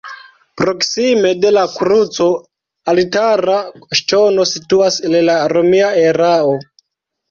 Proksime 0.61 1.33
de 1.41 1.51
la 1.57 1.65
kruco 1.75 2.27
altara 2.95 3.61
ŝtono 4.03 4.51
situas 4.57 5.03
el 5.09 5.23
la 5.33 5.41
romia 5.57 5.97
erao. 6.11 6.63